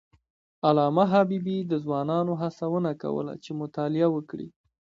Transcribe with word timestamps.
علامه 0.67 1.05
حبیبي 1.13 1.57
د 1.71 1.73
ځوانانو 1.83 2.33
هڅونه 2.41 2.91
کوله 3.01 3.33
چې 3.43 3.51
مطالعه 3.61 4.07
وکړي. 4.15 4.47